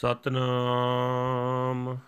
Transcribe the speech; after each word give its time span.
ਸਤਨਾਮ। 0.00 1.98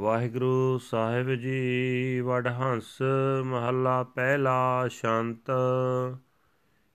ਵਾਹਿਗੁਰੂ 0.00 0.78
ਸਾਹਿਬ 0.78 1.34
ਜੀ 1.34 2.20
ਵਡਹੰਸ 2.20 3.02
ਮਹੱਲਾ 3.44 4.02
ਪਹਿਲਾ 4.02 4.88
ਸ਼ੰਤ। 4.88 5.50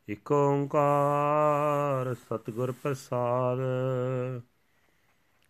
ਇਕ 0.09 0.31
ਓੰਕਾਰ 0.31 2.13
ਸਤਿਗੁਰ 2.13 2.71
ਪ੍ਰਸਾਦ। 2.71 3.57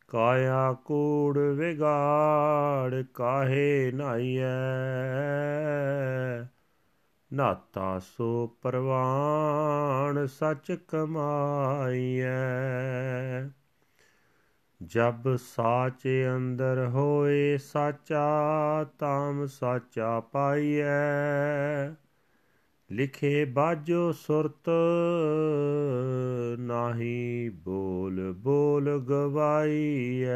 ਕਾਇਆ 0.08 0.74
ਕੂੜ 0.74 1.38
ਵਿਗਾੜ 1.38 3.04
ਕਾਹੇ 3.14 3.92
ਨਾਈਐ। 3.92 4.48
ਨਾਤਾ 7.34 8.00
ਸੋ 8.00 8.58
ਪਰਵਾਨ 8.62 10.28
ਸਚ 10.28 10.78
ਕਮਾਈਐ। 10.88 12.28
ਜਬ 14.86 15.36
ਸਾਚ 15.36 16.08
ਅੰਦਰ 16.36 16.88
ਹੋਏ 16.88 17.58
ਸਾਚਾ, 17.58 18.30
ਤਾਮ 19.00 19.46
ਸਾਚਾ 19.46 20.20
ਪਾਈਐ। 20.20 20.86
ਲਿਖੇ 22.92 23.46
ਬਾਜੋ 23.46 24.12
ਸੁਰਤ 24.12 24.70
ਨਾਹੀ 26.60 27.50
ਬੋਲ 27.50 28.34
ਬੋਲ 28.38 29.06
ਗਵਾਈਐ। 29.10 30.28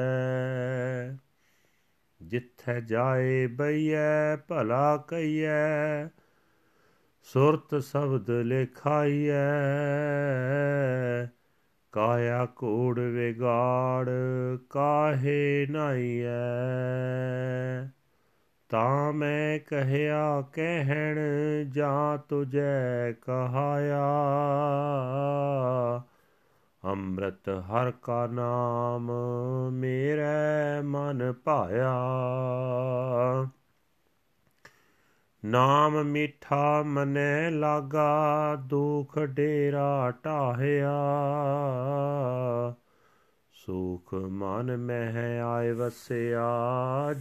ਜਿੱਥੇ 2.21 2.81
ਜਾਏ 2.81 3.47
ਬਈਐ, 3.47 4.35
ਭਲਾ 4.35 5.05
ਕਈਐ 5.07 6.07
ਸੁਰਤ 7.23 7.83
ਸ਼ਬਦ 7.83 8.29
ਲਿਖਾਈਐ। 8.29 9.35
ਕਾਇਆ 11.95 12.45
ਕੋੜ 12.45 12.99
ਵਿਗਾੜ 12.99 14.09
ਕਾਹੇ 14.69 15.67
ਨਾਈਐ 15.69 17.87
ਤਾਂ 18.69 19.13
ਮੈਂ 19.13 19.59
ਕਹਿਆ, 19.59 20.43
ਕਹਿਣ 20.53 21.19
ਜਾਂ 21.69 22.17
ਤੁਜੈ 22.17 23.11
ਕਹਾਇਆ। 23.11 24.05
ਅੰਮ੍ਰਿਤ 26.85 27.49
ਹਰ 27.49 27.91
ਕਾ 27.91 28.27
ਨਾਮ 28.27 29.11
ਮੇਰੇ 29.71 30.81
ਮਨ 30.81 31.33
ਭਾਇਆ। 31.33 31.95
ਨਾਮ 35.45 36.03
ਮਿੱਠਾ 36.03 36.83
ਮਨੇ 36.83 37.49
ਲਾਗਾ, 37.49 38.55
ਦੁਖ 38.55 39.19
ਡੇਰਾ 39.19 40.13
ਢਾਹਿਆ। 40.25 40.95
ਸੁਖ 43.51 44.13
ਮਨ 44.13 44.77
ਮਹਿ 44.77 45.41
ਆਏ 45.41 45.71
ਵਸਿਆ, 45.71 46.49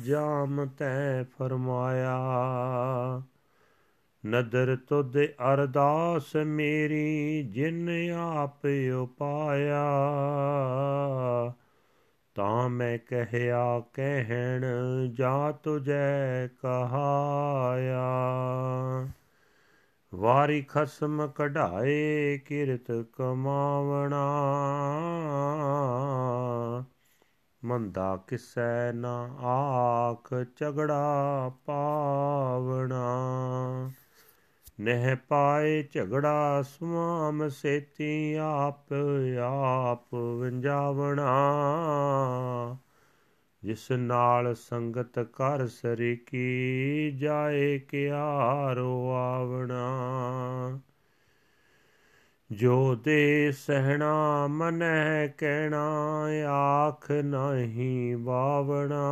ਜਾਮ 0.05 0.67
ਤੈ 0.79 1.25
ਫਰਮਾਇਆ। 1.25 2.19
ਨਦਰ 4.27 4.77
ਤੁਧ 4.89 5.19
ਅਰਦਾਸ 5.25 6.37
ਮੇਰੀ, 6.37 7.43
ਜਿਨ 7.43 7.89
ਆਪ 8.19 8.67
ਉਪਾਇਆ। 9.03 9.85
ਤਾਂ 12.65 12.71
ਮੈਂ 12.71 12.99
ਕਹਿਆ, 12.99 13.83
ਕਹਿਣ 13.93 14.65
ਜਾ 15.13 15.53
ਤੁਜੈ 15.53 16.47
ਕਹਾਇਆ। 16.47 18.05
ਵਾਰੀ 20.15 20.63
ਖਸਮ 20.63 21.27
ਕਢਾਏ 21.27 22.39
ਕਿਰਤ 22.39 23.05
ਕਮਾਵਣਾ। 23.13 24.45
ਮੰਦਾ 27.65 28.17
ਕਿਸੈ 28.17 28.93
ਨਾ 28.93 29.37
ਆਖ 29.43 30.35
ਝਗੜਾ 30.57 31.51
ਪਾਵਣਾ। 31.67 33.21
ਨਹਿ 34.81 35.17
ਪਾਏ 35.17 35.83
ਝਗੜਾ 35.83 36.63
ਸੁਆਮ 36.63 37.49
ਸੇਤੀ 37.49 38.35
ਆਪ 38.35 38.95
ਆਪ 39.43 40.15
ਵੰਜਾਵਣਾ। 40.15 41.29
ਜਿਸ 43.65 43.91
ਨਾਲ 43.91 44.55
ਸੰਗਤ 44.55 45.19
ਕਰ 45.19 45.67
ਸਰੀਕੀ 45.67 47.11
ਜਾਏ 47.11 47.79
ਕਿਆਰੋ 47.79 49.11
ਆਵਣਾ। 49.11 49.89
ਜੋ 52.53 52.95
ਦੇ 52.95 53.53
ਸਹਿਣਾ 53.53 54.47
ਮਨੈ 54.47 55.27
ਕਹਿਣਾ, 55.27 56.25
ਆਖ 56.51 57.11
ਨਹੀਂ 57.11 58.17
ਬਾਵਣਾ। 58.17 59.05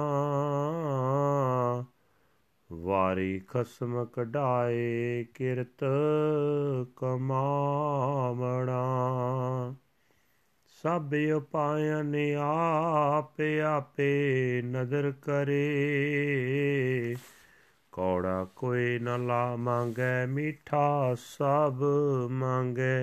ਵਾਰੀ 2.72 3.38
ਖਸਮ 3.38 4.04
ਕਢਾਏ 4.04 5.24
ਕਿਰਤ 5.34 5.84
ਕਮਾਵਣਾ। 6.96 8.82
ਸਭ 10.66 11.14
ਉਪਾਇਨ 11.36 12.14
ਆਪ 12.38 13.42
ਆਪੇ 13.66 14.62
ਨਦਰ 14.64 15.12
ਕਰੇ। 15.22 17.16
ਕੌੜਾ 17.92 18.44
ਕੋਈ 18.56 18.98
ਨ 18.98 19.26
ਲਾ 19.26 19.56
ਮੰਗੇ 19.56 20.26
ਮਿੱਠਾ 20.26 21.16
ਸਭ 21.18 21.82
ਮੰਗੇ। 22.30 23.00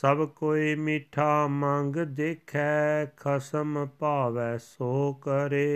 ਸਭ 0.00 0.28
ਕੋਈ 0.28 0.74
ਮਿੱਠਾ 0.74 1.46
ਮੰਗ 1.46 1.96
ਦੇਖੈ, 1.96 3.04
ਖਸਮ 3.16 3.86
ਭਾਵੈ 3.98 4.58
ਸੋ 4.58 5.12
ਕਰੇ। 5.12 5.68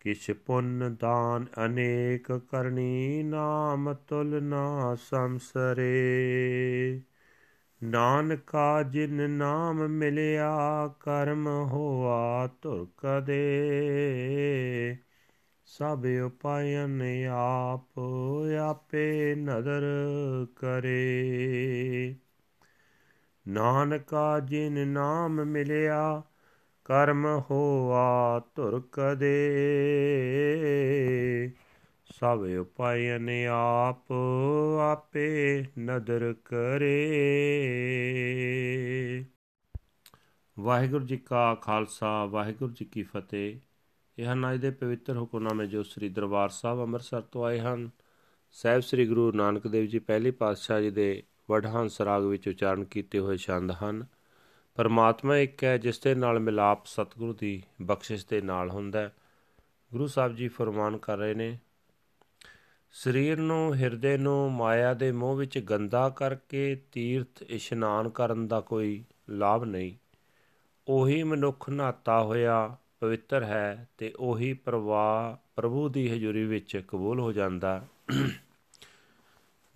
ਕਿਛ 0.00 0.30
ਪੁੰਨ 0.30 0.96
ਦਾਨ 1.00 1.46
ਅਨੇਕ 1.66 2.32
ਕਰਨੀ, 2.32 3.22
ਨਾਮ 3.22 3.94
ਤੁਲ 3.94 4.42
ਨਾ 4.42 4.96
ਸੰਸਰੇ। 5.10 7.02
ਨਾਨਕਾ 7.82 8.82
ਜਿਨ 8.82 9.30
ਨਾਮ 9.30 9.88
ਮਿਲਿਆ, 9.88 10.88
ਕਰਮ 11.00 11.48
ਹੋਆ 11.48 12.48
ਧੁਰ 12.62 12.86
ਕਦੇ। 12.96 13.38
ਸਭ 15.70 16.06
ਉਪਾਇਨ 16.26 17.02
ਆਪ 17.32 17.98
ਆਪੇ 18.60 19.34
ਨਦਰ 19.34 19.82
ਕਰੇ। 20.56 22.14
ਨਾਨਕਾ 23.48 24.40
ਜਿਨ 24.40 24.88
ਨਾਮ 24.88 25.44
ਮਿਲਿਆ, 25.44 26.22
ਕਰਮ 26.84 27.42
ਹੋਆ 27.50 28.40
ਧੁਰ 28.54 28.88
ਕਦੇ 28.92 29.50
ਸਭ 32.04 32.40
ਉਪਾਇਨ 32.60 33.30
ਆਪ 33.52 34.12
ਆਪੇ 34.82 35.64
ਨਦਰ 35.78 36.34
ਕਰੇ। 36.44 37.04
ਵਾਹਿਗੁਰੂ 40.58 41.06
ਜੀ 41.06 41.16
ਕਾ 41.16 41.54
ਖਾਲਸਾ, 41.54 42.24
ਵਾਹਿਗੁਰੂ 42.24 42.72
ਜੀ 42.72 42.84
ਕੀ 42.84 43.02
ਫਤਿਹ। 43.02 43.67
ਇਹ 44.18 44.32
ਹਨ 44.32 44.54
ਅਜ 44.54 44.60
ਦੇ 44.60 44.70
ਪਵਿੱਤਰ 44.70 45.16
ਹੁਕਮਨਾਮੇ 45.16 45.66
ਜੋ 45.66 45.82
ਸ੍ਰੀ 45.82 46.08
ਦਰਬਾਰ 46.08 46.48
ਸਾਹਿਬ 46.48 46.80
ਅੰਮ੍ਰਿਤਸਰ 46.80 47.20
ਤੋਂ 47.20 47.44
ਆਏ 47.44 47.60
ਹਨ, 47.60 47.90
ਸਹਿਬ 48.50 48.80
ਸ੍ਰੀ 48.80 49.06
ਗੁਰੂ 49.06 49.32
ਨਾਨਕ 49.32 49.66
ਦੇਵ 49.66 49.86
ਜੀ 49.86 49.98
ਪਹਿਲੀ 49.98 50.30
ਪਾਤਸ਼ਾਹ 50.30 50.80
ਜੀ 50.80 50.90
ਦੇ 50.90 51.22
ਵਡਹੰਸ 51.50 52.00
ਰਾਗ 52.00 52.24
ਵਿੱਚ 52.24 52.48
ਉਚਾਰਨ 52.48 52.84
ਕੀਤੇ 52.84 53.18
ਹੋਏ 53.18 53.36
ਛੰਦ 53.36 53.72
ਹਨ। 53.84 54.06
ਪਰਮਾਤਮਾ 54.74 55.36
ਇੱਕ 55.36 55.64
ਹੈ, 55.64 55.76
ਜਿਸ 55.76 56.00
ਦੇ 56.00 56.14
ਨਾਲ 56.14 56.38
ਮਿਲਾਪ 56.38 56.86
ਸਤਿਗੁਰੂ 56.86 57.32
ਦੀ 57.32 57.62
ਬਖਸ਼ਿਸ਼ 57.82 58.26
ਦੇ 58.28 58.40
ਨਾਲ 58.40 58.70
ਹੁੰਦਾ 58.70 59.00
ਹੈ। 59.00 59.14
ਗੁਰੂ 59.92 60.06
ਸਾਹਿਬ 60.06 60.34
ਜੀ 60.34 60.48
ਫਰਮਾਨ 60.48 60.96
ਕਰ 60.96 61.16
ਰਹੇ 61.18 61.34
ਨੇ, 61.34 61.58
ਸਰੀਰ 62.92 63.36
ਨੂੰ, 63.36 63.74
ਹਿਰਦੇ 63.74 64.18
ਨੂੰ, 64.18 64.52
ਮਾਇਆ 64.52 64.94
ਦੇ 64.94 65.12
ਮੋਹ 65.12 65.36
ਵਿੱਚ 65.36 65.58
ਗੰਦਾ 65.58 66.08
ਕਰਕੇ 66.08 66.82
ਤੀਰਥ 66.92 67.42
ਇਸ਼ਨਾਨ 67.42 68.08
ਕਰਨ 68.08 68.48
ਦਾ 68.48 68.60
ਕੋਈ 68.60 69.04
ਲਾਭ 69.30 69.64
ਨਹੀਂ। 69.64 69.94
ਉਹੀ 70.88 71.22
ਮਨੁੱਖ 71.22 71.70
ਨਹਾਤਾ 71.70 72.22
ਹੋਇਆ 72.22 72.76
ਪਵਿੱਤਰ 73.00 73.42
ਹੈ 73.42 73.88
ਤੇ 73.98 74.14
ਉਹੀ 74.18 74.52
ਪ੍ਰਵਾਹ 74.52 75.36
ਪ੍ਰਭੂ 75.56 75.88
ਦੀ 75.88 76.12
ਹਜ਼ੂਰੀ 76.12 76.44
ਵਿੱਚ 76.44 76.82
ਕਬੂਲ 76.88 77.20
ਹੋ 77.20 77.32
ਜਾਂਦਾ। 77.32 77.86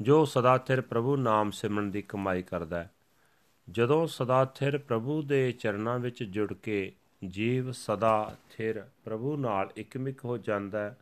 ਜੋ 0.00 0.24
ਸਦਾ 0.24 0.58
ਥਿਰ 0.58 0.80
ਪ੍ਰਭੂ 0.80 1.16
ਨਾਮ 1.16 1.50
ਸਿਮਰਨ 1.50 1.90
ਦੀ 1.90 2.02
ਕਮਾਈ 2.02 2.42
ਕਰਦਾ 2.42 2.82
ਹੈ। 2.82 2.90
ਜਦੋਂ 3.70 4.06
ਸਦਾ 4.06 4.44
ਥਿਰ 4.44 4.78
ਪ੍ਰਭੂ 4.78 5.22
ਦੇ 5.22 5.52
ਚਰਨਾਂ 5.52 5.98
ਵਿੱਚ 5.98 6.24
ਜੁੜ 6.24 6.52
ਕੇ 6.52 6.92
ਜੀਵ 7.26 7.72
ਸਦਾ 7.72 8.36
ਥਿਰ 8.50 8.84
ਪ੍ਰਭੂ 9.04 9.36
ਨਾਲ 9.36 9.70
ਇਕਮਿਕ 9.76 10.24
ਹੋ 10.24 10.38
ਜਾਂਦਾ 10.38 10.78
ਹੈ, 10.78 10.98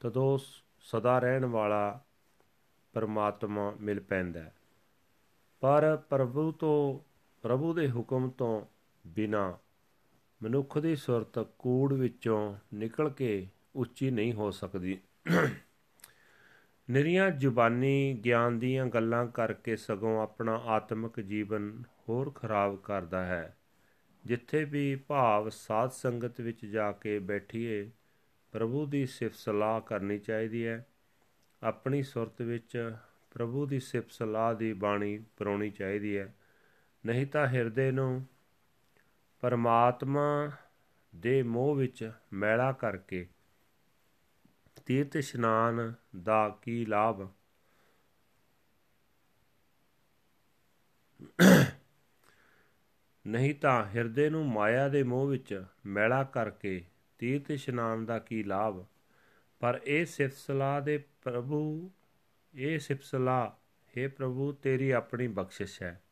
ਤਦੋਂ 0.00 0.38
ਸਦਾ 0.80 1.18
ਰਹਿਣ 1.18 1.44
ਵਾਲਾ 1.44 2.00
ਪਰਮਾਤਮਾ 2.92 3.74
ਮਿਲ 3.80 4.00
ਪੈਂਦਾ 4.00 4.40
ਹੈ। 4.40 4.54
ਪਰ 5.60 5.98
ਪ੍ਰਭੂ 6.10 6.52
ਤੋਂ, 6.52 6.98
ਪ੍ਰਭੂ 7.42 7.74
ਦੇ 7.74 7.90
ਹੁਕਮ 7.90 8.30
ਤੋਂ 8.30 8.66
ਬਿਨਾ 9.06 9.58
ਮਨੁੱਖ 10.42 10.78
ਦੀ 10.78 10.96
ਸੁਰਤ 10.96 11.38
ਕੂੜ 11.38 11.92
ਵਿੱਚੋਂ 11.92 12.56
ਨਿਕਲ 12.74 13.10
ਕੇ 13.10 13.48
ਉੱਚੀ 13.76 14.10
ਨਹੀਂ 14.10 14.32
ਹੋ 14.32 14.50
ਸਕਦੀ। 14.50 14.98
ਨਿਰੀਆਂ 16.90 17.30
ਜ਼ੁਬਾਨੀ 17.30 18.20
ਗਿਆਨ 18.24 18.58
ਦੀਆਂ 18.58 18.86
ਗੱਲਾਂ 18.86 19.26
ਕਰਕੇ 19.26 19.76
ਸਗੋਂ 19.76 20.22
ਆਪਣਾ 20.22 20.52
ਆਤਮਿਕ 20.52 21.20
ਜੀਵਨ 21.20 21.82
ਹੋਰ 22.08 22.30
ਖਰਾਬ 22.30 22.76
ਕਰਦਾ 22.76 23.26
ਹੈ। 23.26 23.56
ਜਿੱਥੇ 24.24 24.64
ਵੀ 24.64 24.96
ਭਾਵ 24.96 25.48
ਸਾਧ 25.48 25.90
ਸੰਗਤ 25.90 26.40
ਵਿੱਚ 26.40 26.66
ਜਾ 26.66 26.92
ਕੇ 26.92 27.18
ਬੈਠੀਏ, 27.18 27.90
ਪ੍ਰਭੂ 28.52 28.86
ਦੀ 28.86 29.06
ਸਿਫਤ 29.06 29.34
ਸਲਾਹ 29.34 29.80
ਕਰਨੀ 29.80 30.18
ਚਾਹੀਦੀ 30.18 30.66
ਹੈ। 30.66 30.86
ਆਪਣੀ 31.62 32.02
ਸੁਰਤ 32.02 32.42
ਵਿੱਚ 32.42 32.96
ਪ੍ਰਭੂ 33.30 33.66
ਦੀ 33.66 33.80
ਸਿਫਤ 33.80 34.10
ਸਲਾਹ 34.10 34.54
ਦੀ 34.54 34.72
ਬਾਣੀ 34.72 35.24
ਪਰੋਣੀ 35.36 35.70
ਚਾਹੀਦੀ 35.70 36.18
ਹੈ। 36.18 36.34
ਨਹੀਂ 37.06 37.26
ਤਾਂ 37.26 37.46
ਹਿਰਦੇ 37.46 37.90
ਨੂੰ 37.90 38.26
ਪਰਮਾਤਮਾ 39.46 40.50
ਦੇ 41.16 41.42
ਮੋਹ 41.42 41.74
ਵਿੱਚ 41.74 42.12
ਮੈਲਾ 42.32 42.72
ਕਰਕੇ 42.72 43.28
ਤੀਰਥ 44.86 45.16
ਇਸ਼ਨਾਨ 45.16 45.94
ਦਾ 46.22 46.58
ਕੀ 46.62 46.86
ਲਾਭ? 46.86 47.28
ਨਹੀਂ 53.26 53.54
ਤਾਂ 53.54 53.86
ਹਿਰਦੇ 53.86 54.30
ਨੂੰ 54.30 54.46
ਮਾਇਆ 54.46 54.88
ਦੇ 54.88 55.02
ਮੋਹ 55.02 55.26
ਵਿੱਚ 55.26 55.64
ਮੈਲਾ 55.86 56.24
ਕਰਕੇ 56.24 56.84
ਤੀਰਥ 57.18 57.50
ਇਸ਼ਨਾਨ 57.50 58.06
ਦਾ 58.06 58.18
ਕੀ 58.18 58.42
ਲਾਭ? 58.42 58.84
ਪਰ 59.60 59.80
ਇਹ 59.84 60.06
ਸਿਫਤ 60.06 60.36
ਸਲਾਹ 60.36 60.80
ਦੇ 60.80 61.04
ਪ੍ਰਭੂ, 61.22 61.90
ਇਹ 62.54 62.78
ਸਿਫਤ 62.78 63.04
ਸਲਾਹ 63.04 63.50
हे 63.96 64.12
ਪ੍ਰਭੂ, 64.12 64.52
ਤੇਰੀ 64.52 64.90
ਆਪਣੀ 64.90 65.28
ਬਖਸ਼ਿਸ਼ 65.28 65.82
ਹੈ। 65.82 66.02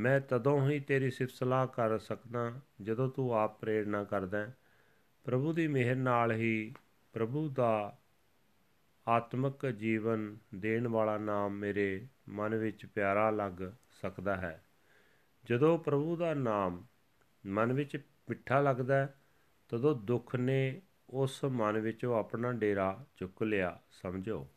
ਮੈਂ 0.00 0.20
ਤਦੋਂ 0.20 0.70
ਹੀ 0.70 0.80
ਤੇਰੀ 0.80 1.10
ਸਿਫਤ 1.10 1.32
ਸਲਾਹ 1.32 1.66
ਕਰ 1.66 1.98
ਸਕਦਾ 1.98 2.60
ਜਦੋਂ 2.82 3.10
ਤੂੰ 3.10 3.34
ਆਪ 3.34 3.60
ਪ੍ਰੇਰਣਾ 3.60 4.04
ਕਰਦਾ 4.04 4.50
ਪ੍ਰਭੂ 5.24 5.52
ਦੀ 5.52 5.68
ਮਿਹਰ 5.68 5.96
ਨਾਲ 5.96 6.32
ਹੀ 6.32 6.74
ਪ੍ਰਭੂ 7.12 7.48
ਦਾ 7.48 7.98
ਆਤਮਿਕ 9.08 9.66
ਜੀਵਨ 9.66 10.36
ਦੇਣ 10.54 10.88
ਵਾਲਾ 10.88 11.18
ਨਾਮ 11.18 11.52
ਮੇਰੇ 11.52 12.06
ਮਨ 12.28 12.54
ਵਿੱਚ 12.54 12.86
ਪਿਆਰਾ 12.86 13.30
ਲੱਗ 13.30 13.52
ਸਕਦਾ 14.02 14.36
ਹੈ। 14.36 14.64
ਜਦੋਂ 15.44 15.78
ਪ੍ਰਭੂ 15.78 16.16
ਦਾ 16.16 16.34
ਨਾਮ 16.34 16.84
ਮਨ 17.46 17.72
ਵਿੱਚ 17.72 17.96
ਮਿੱਠਾ 18.28 18.60
ਲੱਗਦਾ 18.60 19.08
ਤਦੋਂ 19.68 19.96
ਦੁੱਖ 19.96 20.36
ਨੇ 20.36 20.82
ਉਸ 21.10 21.44
ਮਨ 21.44 21.78
ਵਿੱਚੋਂ 21.78 22.18
ਆਪਣਾ 22.18 22.52
ਡੇਰਾ 22.52 23.04
ਚੁੱਕ 23.16 23.42
ਲਿਆ, 23.42 23.80
ਸਮਝੋ। 23.90 24.48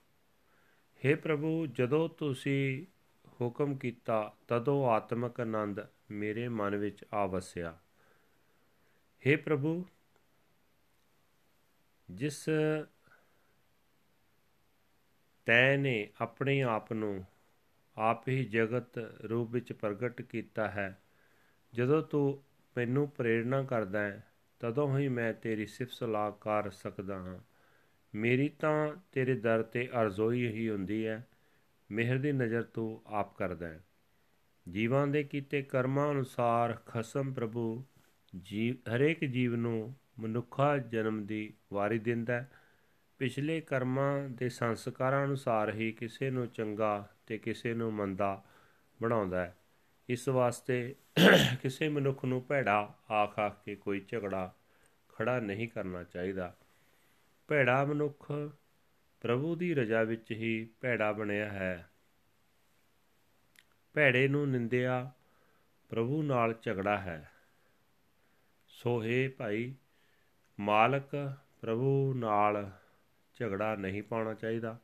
हे 1.05 1.17
ਪ੍ਰਭੂ, 1.17 1.67
ਜਦੋਂ 1.67 2.09
ਤੁਸੀਂ 2.09 2.85
ਹੁਕਮ 3.43 3.75
ਕੀਤਾ, 3.75 4.35
ਤਦੋਂ 4.47 4.89
ਆਤਮਿਕ 4.89 5.39
ਆਨੰਦ 5.39 5.81
ਮੇਰੇ 6.11 6.47
ਮਨ 6.47 6.75
ਵਿੱਚ 6.75 7.05
ਆ 7.13 7.25
ਵਸਿਆ। 7.25 7.77
हे 9.23 9.37
ਪ੍ਰਭੂ, 9.41 9.85
ਜਿਸ 12.11 12.49
ਤੈ 15.45 15.77
ਨੇ 15.77 16.09
ਆਪਣੇ 16.21 16.61
ਆਪ 16.61 16.93
ਨੂੰ 16.93 17.25
ਆਪ 17.97 18.27
ਹੀ 18.27 18.45
ਜਗਤ 18.45 18.97
ਰੂਪ 18.97 19.51
ਵਿੱਚ 19.51 19.73
ਪ੍ਰਗਟ 19.73 20.21
ਕੀਤਾ 20.21 20.67
ਹੈ, 20.67 21.01
ਜਦੋਂ 21.73 22.03
ਤੂੰ 22.03 22.43
ਮੈਨੂੰ 22.77 23.09
ਪ੍ਰੇਰਣਾ 23.09 23.63
ਕਰਦਾ 23.63 23.99
ਹੈ, 23.99 24.23
ਤਦੋਂ 24.59 24.99
ਹੀ 24.99 25.07
ਮੈਂ 25.07 25.33
ਤੇਰੀ 25.33 25.65
ਸਿਫਤ 25.65 25.91
ਸਲਾਹ 25.91 26.31
ਕਰ 26.31 26.69
ਸਕਦਾ 26.71 27.17
ਹਾਂ। 27.17 27.39
ਮੇਰੀ 28.15 28.49
ਤਾਂ 28.49 28.95
ਤੇਰੇ 29.11 29.35
ਦਰ 29.35 29.63
ਤੇ 29.63 29.89
ਅਰਜ਼ੋਈ 30.01 30.47
ਹੀ 30.47 30.69
ਹੁੰਦੀ 30.69 31.07
ਹੈ 31.07 31.27
ਮਿਹਰ 31.93 32.17
ਦੀ 32.17 32.31
ਨਜ਼ਰ 32.31 32.63
ਤੂੰ 32.63 33.01
ਆਪ 33.05 33.37
ਕਰਦਾ 33.37 33.67
ਹੈ। 33.67 33.83
ਜੀਵਾਂ 34.69 35.07
ਦੇ 35.07 35.23
ਕੀਤੇ 35.23 35.61
ਕਰਮਾਂ 35.61 36.11
ਅਨੁਸਾਰ 36.11 36.73
ਖਸਮ 36.73 37.33
ਪ੍ਰਭੂ 37.33 37.85
ਜੀਵ, 38.41 38.75
ਹਰੇਕ 38.95 39.25
ਜੀਵ 39.25 39.55
ਨੂੰ 39.55 39.95
ਮਨੁੱਖਾ 40.19 40.77
ਜਨਮ 40.77 41.25
ਦੀ 41.25 41.53
ਵਾਰੀ 41.73 41.99
ਦਿੰਦਾ 41.99 42.33
ਹੈ। 42.33 42.51
ਪਿਛਲੇ 43.19 43.61
ਕਰਮਾਂ 43.61 44.29
ਦੇ 44.29 44.49
ਸੰਸਕਾਰਾਂ 44.49 45.25
ਅਨੁਸਾਰ 45.25 45.73
ਹੀ 45.73 45.91
ਕਿਸੇ 45.91 46.29
ਨੂੰ 46.29 46.47
ਚੰਗਾ 46.47 47.09
ਤੇ 47.27 47.37
ਕਿਸੇ 47.37 47.73
ਨੂੰ 47.73 47.93
ਮੰਦਾ 47.93 48.43
ਬਣਾਉਂਦਾ 49.01 49.45
ਹੈ। 49.45 49.57
ਇਸ 50.09 50.29
ਵਾਸਤੇ 50.29 50.95
ਕਿਸੇ 51.61 51.89
ਮਨੁੱਖ 51.89 52.25
ਨੂੰ 52.25 52.45
ਭੈੜਾ 52.45 52.97
ਆਖ 53.11 53.39
ਆਖ 53.39 53.63
ਕੇ 53.65 53.75
ਕੋਈ 53.75 54.05
ਝਗੜਾ 54.07 54.55
ਖੜਾ 55.09 55.39
ਨਹੀਂ 55.39 55.69
ਕਰਨਾ 55.69 56.03
ਚਾਹੀਦਾ। 56.03 56.57
ਭੈੜਾ 57.47 57.85
ਮਨੁੱਖ 57.85 58.31
ਪ੍ਰਭੂ 59.23 59.55
ਦੀ 59.55 59.75
ਰਜਾ 59.75 60.03
ਵਿੱਚ 60.03 60.31
ਹੀ 60.31 60.69
ਭੈੜਾ 60.81 61.11
ਬਣਿਆ 61.11 61.49
ਹੈ। 61.49 61.89
ਭੈੜੇ 63.93 64.27
ਨੂੰ 64.27 64.51
ਨਿੰਦਿਆ 64.51 65.11
ਪ੍ਰਭੂ 65.89 66.23
ਨਾਲ 66.23 66.55
ਝਗੜਾ 66.61 66.97
ਹੈ। 66.97 67.31
ਸੋ 68.67 69.03
ਹੈ 69.03 69.29
ਭਾਈ, 69.29 69.75
ਮਾਲਕ 70.59 71.37
ਪ੍ਰਭੂ 71.61 72.13
ਨਾਲ 72.13 72.71
ਝਗੜਾ 73.35 73.75
ਨਹੀਂ 73.75 74.03
ਪਾਉਣਾ 74.03 74.33
ਚਾਹੀਦਾ। 74.33 74.79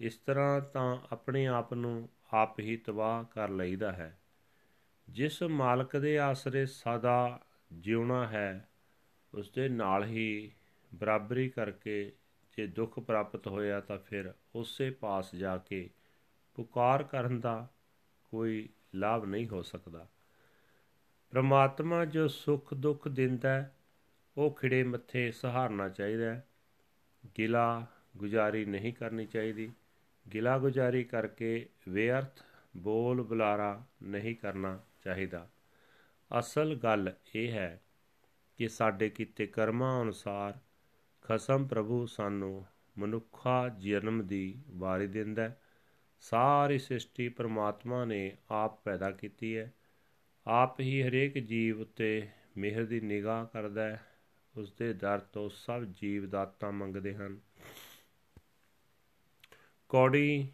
ਇਸ 0.00 0.16
ਤਰ੍ਹਾਂ 0.16 0.60
ਤਾਂ 0.60 0.96
ਆਪਣੇ 1.12 1.46
ਆਪ 1.46 1.74
ਨੂੰ 1.74 2.08
ਆਪ 2.32 2.60
ਹੀ 2.60 2.76
ਤਬਾਹ 2.76 3.24
ਕਰ 3.24 3.48
ਲਈਦਾ 3.48 3.92
ਹੈ। 3.92 4.20
ਜਿਸ 5.08 5.42
ਮਾਲਕ 5.42 5.96
ਦੇ 5.96 6.18
ਆਸਰੇ 6.18 6.66
ਸਦਾ 6.66 7.40
ਜਿਉਣਾ 7.72 8.26
ਹੈ 8.26 8.68
ਉਸ 9.34 9.50
ਦੇ 9.50 9.68
ਨਾਲ 9.68 10.04
ਹੀ 10.04 10.52
ਬਰਾਬਰੀ 10.94 11.48
ਕਰਕੇ 11.48 12.12
ਜੇ 12.58 12.66
ਦੁੱਖ 12.66 13.00
ਪ੍ਰਾਪਤ 13.00 13.48
ਹੋਇਆ 13.48 13.80
ਤਾਂ 13.80 13.98
ਫਿਰ 13.98 14.34
ਉਸੇ 14.54 14.90
ਪਾਸ 14.90 15.34
ਜਾ 15.34 15.58
ਕੇ 15.58 15.90
ਪੁਕਾਰ 16.54 17.02
ਕਰਨ 17.02 17.40
ਦਾ 17.40 17.68
ਕੋਈ 18.30 18.68
ਲਾਭ 18.94 19.24
ਨਹੀਂ 19.24 19.48
ਹੋ 19.48 19.62
ਸਕਦਾ। 19.62 20.08
ਪ੍ਰਮਾਤਮਾ 21.30 22.04
ਜੋ 22.04 22.28
ਸੁੱਖ 22.28 22.74
ਦੁੱਖ 22.74 23.08
ਦਿੰਦਾ 23.08 23.50
ਹੈ, 23.50 23.76
ਉਹ 24.36 24.54
ਖਿੜੇ 24.54 24.82
ਮੱਥੇ 24.82 25.32
ਸਹਾਰਨਾ 25.32 25.88
ਚਾਹੀਦਾ 25.88 26.24
ਹੈ। 26.24 26.48
ਗਿਲਾ 27.38 27.86
ਗੁਜ਼ਾਰੀ 28.16 28.64
ਨਹੀਂ 28.64 28.92
ਕਰਨੀ 28.92 29.26
ਚਾਹੀਦੀ। 29.26 29.72
ਗਿਲਾ 30.34 30.58
ਗੁਜ਼ਾਰੀ 30.58 31.04
ਕਰਕੇ 31.04 31.68
ਬੇਅਰਥ 31.88 32.42
ਬੋਲ 32.76 33.22
ਬੁਲਾਰਾ 33.22 33.84
ਨਹੀਂ 34.02 34.36
ਕਰਨਾ 34.36 34.80
ਚਾਹੀਦਾ। 35.04 35.48
ਅਸਲ 36.38 36.74
ਗੱਲ 36.74 37.12
ਇਹ 37.34 37.52
ਹੈ 37.52 37.82
ਕਿ 38.58 38.68
ਸਾਡੇ 38.68 39.10
ਕੀਤੇ 39.10 39.46
ਕਰਮਾਂ 39.46 40.02
ਅਨੁਸਾਰ 40.02 40.58
ਖਸਮ 41.28 41.66
ਪ੍ਰਭੂ 41.66 42.06
ਸਾਨੂੰ 42.06 42.66
ਮਨੁੱਖਾ 42.98 43.68
ਜਨਮ 43.68 44.26
ਦੀ 44.26 44.62
ਵਾਰੀ 44.70 45.06
ਦਿੰਦਾ 45.06 45.56
ਸਾਰੀ 46.20 46.78
ਸ੍ਰਿਸ਼ਟੀ 46.78 47.28
ਪ੍ਰਮਾਤਮਾ 47.28 48.04
ਨੇ 48.04 48.36
ਆਪ 48.50 48.84
ਪੈਦਾ 48.84 49.10
ਕੀਤੀ 49.10 49.56
ਹੈ। 49.56 49.74
ਆਪ 50.46 50.80
ਹੀ 50.80 51.02
ਹਰੇਕ 51.02 51.38
ਜੀਵ 51.38 51.80
ਉਤੇ 51.80 52.28
ਮਿਹਰ 52.56 52.84
ਦੀ 52.84 53.00
ਨਿਗਾਹ 53.00 53.46
ਕਰਦਾ 53.46 53.82
ਹੈ। 53.82 54.06
ਉਸ 54.56 54.72
ਦੇ 54.72 54.92
ਦਰ 54.92 55.18
ਤੋਂ 55.18 55.48
ਸਭ 55.48 55.84
ਜੀਵ 55.84 56.28
ਦਾਤਾ 56.28 56.70
ਮੰਗਦੇ 56.70 57.14
ਹਨ। 57.14 57.40
ਕੌੜੀ 59.88 60.48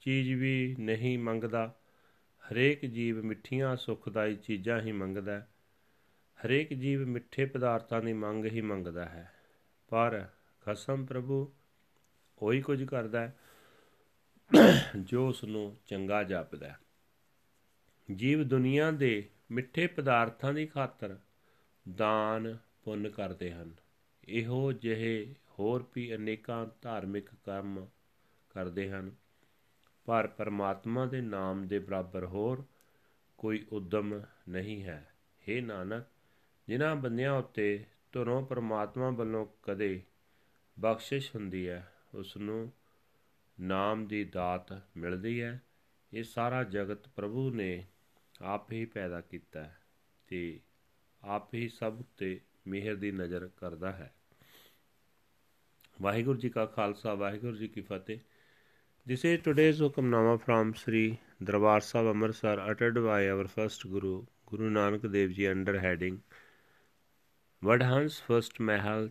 ਚੀਜ਼ 0.00 0.40
ਵੀ 0.40 0.76
ਨਹੀਂ 0.78 1.18
ਮੰਗਦਾ। 1.18 1.80
ਹਰੇਕ 2.52 2.86
ਜੀਵ 2.86 3.22
ਮਿੱਠੀਆਂ, 3.22 3.76
ਸੁਖਦਾਈ 3.76 4.36
ਚੀਜ਼ਾਂ 4.36 4.80
ਹੀ 4.80 4.92
ਮੰਗਦਾ 4.92 5.32
ਹੈ। 5.32 5.48
ਹਰੇਕ 6.46 6.74
ਜੀਵ 6.74 7.06
ਮਿੱਠੇ 7.06 7.44
ਪਦਾਰਥਾਂ 7.44 8.02
ਦੀ 8.02 8.12
ਮੰਗ 8.12 8.44
ਹੀ 8.44 8.60
ਮੰਗਦਾ 8.60 9.04
ਹੈ। 9.04 9.32
ਪਰ 9.90 10.26
ਖਸਮ 10.60 11.06
ਪ੍ਰਭੂ 11.06 11.52
ਉਹੀ 12.38 12.62
ਕੁਝ 12.62 12.84
ਕਰਦਾ 12.84 13.20
ਹੈ 13.20 13.36
ਜੋ 15.00 15.28
ਉਸ 15.28 15.44
ਨੂੰ 15.44 15.76
ਚੰਗਾ 15.86 16.22
ਜਾਪਦਾ 16.22 16.74
ਜੀਵ 18.14 18.42
ਦੁਨੀਆ 18.42 18.90
ਦੇ 18.90 19.30
ਮਿੱਠੇ 19.50 19.86
ਪਦਾਰਥਾਂ 19.86 20.52
ਦੀ 20.52 20.66
ਖਾਤਰ 20.66 21.18
ਦਾਨ, 21.94 22.58
ਪੁੰਨ 22.84 23.08
ਕਰਦੇ 23.08 23.52
ਹਨ। 23.52 23.74
ਇਹੋ 24.28 24.72
ਜਿਹੇ 24.72 25.34
ਹੋਰ 25.58 25.86
ਵੀ 25.94 26.14
ਅਨੇਕਾਂ 26.14 26.66
ਧਾਰਮਿਕ 26.82 27.28
ਕੰਮ 27.44 27.86
ਕਰਦੇ 28.50 28.90
ਹਨ। 28.90 29.12
ਪਰ 30.04 30.26
ਪਰਮਾਤਮਾ 30.26 31.06
ਦੇ 31.06 31.20
ਨਾਮ 31.20 31.68
ਦੇ 31.68 31.78
ਬਰਾਬਰ 31.78 32.24
ਹੋਰ 32.24 32.64
ਕੋਈ 33.38 33.66
ਉਦਮ 33.72 34.22
ਨਹੀਂ 34.48 34.84
ਹੈ। 34.84 35.14
हे 35.48 35.64
ਨਾਨਕ, 35.64 36.04
ਜਿਨ੍ਹਾਂ 36.68 36.96
ਬੰਦਿਆਂ 36.96 37.32
ਉੱਤੇ 37.32 37.84
ਧਰੋਂ 38.12 38.46
ਪਰਮਾਤਮਾ 38.46 39.10
ਵੱਲੋਂ 39.10 39.46
ਕਦੇ 39.62 40.02
ਬਖਸ਼ਿਸ਼ 40.80 41.36
ਹੁੰਦੀ 41.36 41.68
ਹੈ 41.68 41.92
ਉਸ 42.14 42.36
ਨੂੰ 42.36 42.72
ਨਾਮ 43.60 44.06
ਦੀ 44.06 44.24
ਦਾਤ 44.24 44.82
ਮਿਲਦੀ 44.96 45.42
ਹੈ 45.42 45.62
ਇਹ 46.14 46.24
ਸਾਰਾ 46.24 46.62
ਜਗਤ 46.62 47.08
ਪ੍ਰਭੂ 47.08 47.50
ਨੇ 47.50 47.86
ਆਪ 48.42 48.72
ਹੀ 48.72 48.84
ਪੈਦਾ 48.84 49.20
ਕੀਤਾ 49.20 49.64
ਹੈ 49.64 49.80
ਤੇ 50.26 50.60
ਆਪ 51.24 51.54
ਹੀ 51.54 51.68
ਸਭ 51.68 52.02
ਤੇ 52.16 52.40
ਮਿਹਰ 52.66 52.96
ਦੀ 52.96 53.12
ਨਜ਼ਰ 53.12 53.50
ਕਰਦਾ 53.56 53.92
ਹੈ 53.92 54.14
ਵਾਹਿਗੁਰੂ 56.00 56.38
ਜੀ 56.38 56.50
ਕਾ 56.50 56.66
ਖਾਲਸਾ 56.66 57.14
ਵਾਹਿਗੁਰੂ 57.14 57.56
ਜੀ 57.56 57.68
ਕੀ 57.68 57.80
ਫਤਿਹ 57.80 58.18
this 59.08 59.24
is 59.24 59.42
today's 59.42 59.82
Hukamnama 59.82 60.36
from 60.36 60.72
Sri 60.74 61.16
Darbar 61.42 61.80
Sahib 61.80 62.08
Amritsar 62.08 62.70
ਅਟਟਡ 62.70 62.98
by 62.98 63.26
our 63.26 63.46
first 63.46 63.86
Guru 63.86 64.26
Guru 64.46 64.70
Nanak 64.70 65.06
Dev 65.06 65.30
ji 65.30 65.52
under 65.52 65.78
heading 65.78 66.18
Vadhans 67.62 68.22
First 68.26 68.58
Mahal 68.58 69.10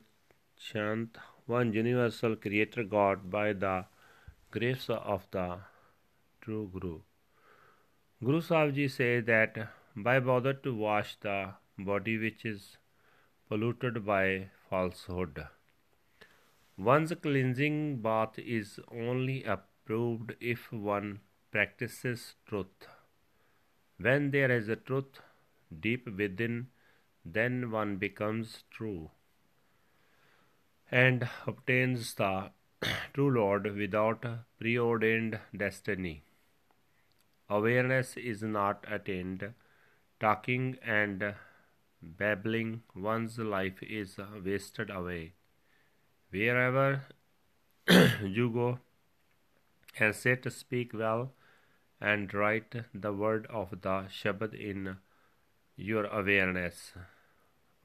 Chant 0.57 1.19
One 1.45 1.71
Universal 1.71 2.37
Creator 2.37 2.83
God 2.85 3.29
by 3.29 3.53
the 3.53 3.85
grace 4.49 4.89
of 4.89 5.27
the 5.29 5.59
True 6.41 6.67
Guru. 6.73 7.01
Guru 8.23 8.41
Sahib 8.41 8.73
Ji 8.73 8.87
say 8.87 9.19
that 9.19 9.69
by 9.95 10.19
bother 10.19 10.53
to 10.53 10.73
wash 10.73 11.15
the 11.19 11.53
body 11.77 12.17
which 12.17 12.43
is 12.43 12.77
polluted 13.47 14.03
by 14.03 14.49
falsehood. 14.67 15.45
One's 16.75 17.13
cleansing 17.21 18.01
bath 18.01 18.39
is 18.39 18.79
only 18.91 19.43
approved 19.43 20.33
if 20.41 20.71
one 20.71 21.19
practices 21.51 22.33
truth. 22.47 22.89
When 23.99 24.31
there 24.31 24.49
is 24.49 24.69
a 24.69 24.75
truth 24.75 25.21
deep 25.79 26.07
within, 26.17 26.69
then 27.33 27.71
one 27.71 27.97
becomes 27.97 28.63
true 28.71 29.09
and 30.91 31.27
obtains 31.45 32.13
the 32.15 32.51
true 33.13 33.29
Lord 33.31 33.75
without 33.75 34.25
preordained 34.59 35.39
destiny. 35.55 36.23
Awareness 37.49 38.15
is 38.17 38.43
not 38.43 38.85
attained. 38.89 39.53
Talking 40.19 40.77
and 40.85 41.33
babbling 42.01 42.83
one's 42.95 43.37
life 43.37 43.81
is 43.81 44.17
wasted 44.43 44.89
away. 44.89 45.33
Wherever 46.31 47.03
you 48.23 48.49
go 48.49 48.79
and 49.99 50.15
sit, 50.15 50.51
speak 50.51 50.93
well, 50.93 51.33
and 51.99 52.33
write 52.33 52.75
the 52.93 53.11
word 53.11 53.47
of 53.49 53.71
the 53.81 54.05
Shabad 54.09 54.53
in 54.53 54.97
your 55.75 56.05
awareness. 56.05 56.93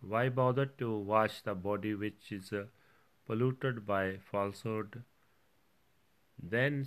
Why 0.01 0.29
bother 0.29 0.67
to 0.67 0.99
wash 0.99 1.43
the 1.43 1.55
body 1.55 1.95
which 1.95 2.31
is 2.31 2.53
uh, 2.53 2.67
polluted 3.27 3.87
by 3.87 4.19
falsehood? 4.19 5.03
Then 6.39 6.87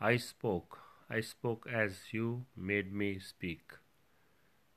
I 0.00 0.16
spoke, 0.16 0.78
I 1.10 1.20
spoke 1.20 1.66
as 1.70 2.12
you 2.12 2.46
made 2.56 2.92
me 2.92 3.18
speak. 3.18 3.72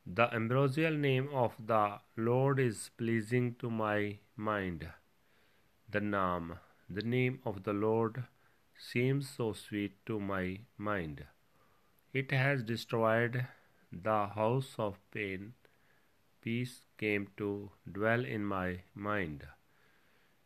The 0.05 0.33
ambrosial 0.33 0.93
name 0.93 1.29
of 1.33 1.55
the 1.65 1.99
Lord 2.15 2.59
is 2.59 2.89
pleasing 2.97 3.55
to 3.55 3.69
my 3.69 4.19
mind. 4.35 4.87
The 5.89 5.99
Naam, 5.99 6.59
the 6.89 7.01
name 7.01 7.41
of 7.45 7.63
the 7.63 7.73
Lord, 7.73 8.23
seems 8.77 9.29
so 9.29 9.53
sweet 9.53 10.05
to 10.05 10.19
my 10.19 10.59
mind. 10.77 11.25
It 12.13 12.31
has 12.31 12.63
destroyed 12.63 13.47
the 13.91 14.27
house 14.27 14.75
of 14.77 14.99
pain. 15.11 15.53
Peace 16.41 16.86
came 16.97 17.27
to 17.37 17.71
dwell 17.91 18.25
in 18.25 18.45
my 18.45 18.81
mind. 18.93 19.45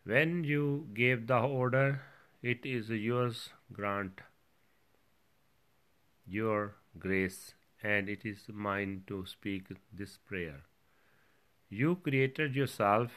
When 0.03 0.43
you 0.43 0.87
gave 0.93 1.27
the 1.27 1.39
order, 1.39 2.01
it 2.41 2.65
is 2.65 2.89
yours, 2.89 3.49
grant 3.71 4.21
your 6.25 6.75
grace, 6.97 7.53
and 7.83 8.09
it 8.09 8.25
is 8.25 8.45
mine 8.47 9.03
to 9.07 9.25
speak 9.25 9.67
this 9.91 10.17
prayer. 10.17 10.61
You 11.69 11.95
created 11.95 12.55
yourself. 12.55 13.11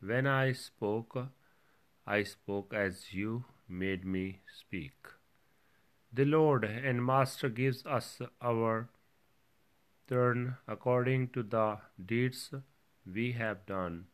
When 0.00 0.26
I 0.26 0.52
spoke, 0.52 1.16
I 2.06 2.22
spoke 2.22 2.74
as 2.74 3.12
you 3.12 3.44
made 3.68 4.04
me 4.04 4.40
speak. 4.58 5.08
The 6.12 6.24
Lord 6.24 6.64
and 6.64 7.04
Master 7.04 7.48
gives 7.48 7.84
us 7.84 8.20
our 8.40 8.88
turn 10.08 10.56
according 10.66 11.28
to 11.28 11.42
the 11.42 11.78
deeds 12.04 12.54
we 13.04 13.32
have 13.32 13.64
done. 13.66 14.06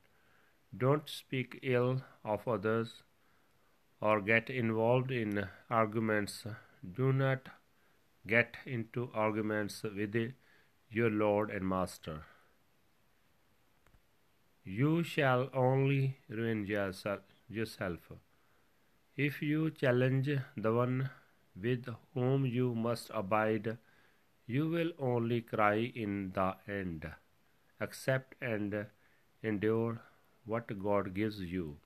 Don't 0.77 1.09
speak 1.09 1.59
ill 1.63 2.03
of 2.25 2.47
others 2.49 3.03
or 4.01 4.21
get 4.21 4.51
involved 4.51 5.11
in 5.11 5.49
arguments. 5.71 6.47
Do 7.01 7.13
not 7.13 7.49
get 8.27 8.57
into 8.65 9.11
arguments 9.15 9.83
with 9.83 10.17
your 10.91 11.11
Lord 11.11 11.51
and 11.51 11.69
Master. 11.69 12.25
You 14.65 15.03
shall 15.03 15.51
only 15.53 16.19
ruin 16.29 16.67
yourself. 16.67 17.21
If 19.17 19.43
you 19.43 19.71
challenge 19.71 20.31
the 20.57 20.73
one 20.73 21.11
with 21.55 21.87
whom 22.15 22.47
you 22.47 22.75
must 22.75 23.11
abide, 23.13 23.79
you 24.47 24.69
will 24.69 24.93
only 24.99 25.41
cry 25.41 25.93
in 25.95 26.33
the 26.33 26.55
end. 26.69 27.11
Accept 27.81 28.35
and 28.41 28.87
endure 29.43 30.01
what 30.45 30.79
God 30.79 31.15
gives 31.15 31.41
you. 31.41 31.77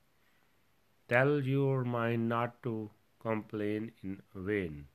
Tell 1.09 1.39
your 1.41 1.83
mind 1.83 2.27
not 2.29 2.61
to 2.63 2.89
complain 3.19 3.91
in 4.03 4.21
vain. 4.35 4.87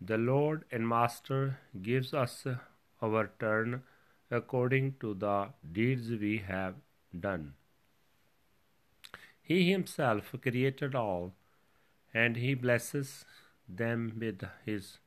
The 0.00 0.18
Lord 0.18 0.64
and 0.70 0.88
Master 0.88 1.58
gives 1.82 2.14
us 2.14 2.46
our 3.02 3.30
turn 3.38 3.82
according 4.30 4.94
to 5.00 5.14
the 5.14 5.50
deeds 5.72 6.10
we 6.10 6.38
have 6.38 6.74
done. 7.18 7.54
He 9.42 9.70
himself 9.70 10.34
created 10.40 10.94
all, 10.94 11.34
and 12.14 12.36
he 12.36 12.54
blesses 12.54 13.24
them 13.68 14.16
with 14.18 14.44
his 14.64 14.98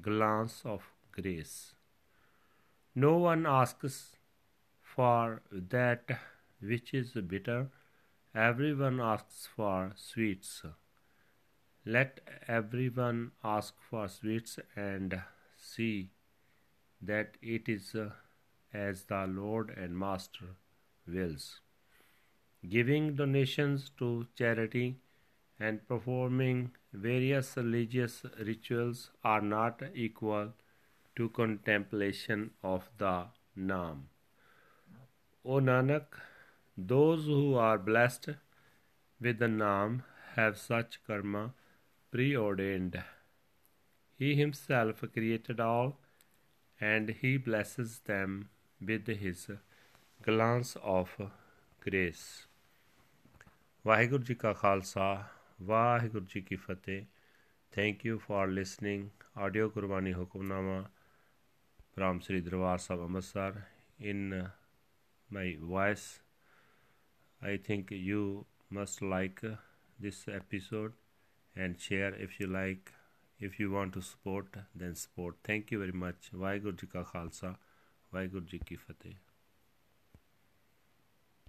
glance 0.00 0.62
of 0.64 0.82
grace. 1.12 1.74
No 2.94 3.16
one 3.16 3.46
asks 3.46 4.16
for 4.82 5.42
that 5.50 6.10
which 6.60 6.92
is 6.94 7.12
bitter, 7.12 7.68
everyone 8.34 9.00
asks 9.00 9.48
for 9.56 9.92
sweets. 9.96 10.62
Let 11.84 12.20
everyone 12.46 13.32
ask 13.42 13.74
for 13.90 14.08
sweets 14.08 14.58
and 14.76 15.20
see 15.56 16.10
that 17.00 17.36
it 17.42 17.68
is 17.68 17.96
as 18.72 19.04
the 19.04 19.26
Lord 19.26 19.70
and 19.70 19.98
Master 19.98 20.56
wills. 21.06 21.60
Giving 22.68 23.16
donations 23.16 23.90
to 23.98 24.26
charity 24.36 24.98
and 25.58 25.86
performing 25.88 26.70
various 26.92 27.56
religious 27.56 28.24
rituals 28.38 29.10
are 29.24 29.40
not 29.40 29.82
equal 29.94 30.52
to 31.16 31.28
contemplation 31.28 32.50
of 32.62 32.88
the 32.98 33.26
Nam. 33.54 34.08
O 35.44 35.60
Nanak, 35.60 36.06
those 36.76 37.24
who 37.26 37.54
are 37.54 37.78
blessed 37.78 38.30
with 39.20 39.38
the 39.38 39.48
Nam 39.48 40.04
have 40.36 40.56
such 40.58 41.00
karma 41.06 41.52
preordained. 42.10 43.02
He 44.18 44.34
himself 44.36 45.02
created 45.12 45.60
all 45.60 45.98
and 46.80 47.10
he 47.10 47.36
blesses 47.36 48.00
them 48.06 48.48
with 48.80 49.06
his 49.06 49.50
glance 50.22 50.76
of 50.82 51.10
grace. 51.80 52.46
Vaheguru 53.84 54.38
ka 54.38 54.54
Khalsa, 54.54 55.24
Vaheguru 55.60 56.46
ki 56.46 56.56
Fateh. 56.56 57.06
Thank 57.74 58.04
you 58.04 58.18
for 58.18 58.46
listening. 58.46 59.10
Audio 59.36 59.68
Kurbani 59.70 60.14
Hukumnama 60.14 60.86
from 61.94 62.20
Sri 62.22 62.40
Darbar 62.40 62.78
Sahib 62.78 63.02
Amritsar 63.04 63.66
in 64.00 64.32
uh, 64.32 64.48
my 65.30 65.56
voice. 65.60 66.20
I 67.42 67.56
think 67.58 67.90
you 67.90 68.46
must 68.70 69.02
like 69.02 69.42
uh, 69.44 69.56
this 70.00 70.26
episode 70.28 70.92
and 71.54 71.78
share 71.78 72.14
if 72.14 72.40
you 72.40 72.46
like. 72.46 72.92
If 73.38 73.58
you 73.58 73.72
want 73.72 73.92
to 73.94 74.02
support, 74.02 74.46
then 74.74 74.94
support. 74.94 75.34
Thank 75.42 75.72
you 75.72 75.80
very 75.80 75.92
much. 75.92 76.30
Vaheguru 76.32 76.78
Ji 76.78 76.86
Ka 76.86 77.02
Khalsa, 77.02 77.56
Vaheguru 78.14 78.46
Ji 78.46 78.60
Ki 78.60 78.76
Fateh. 78.76 79.16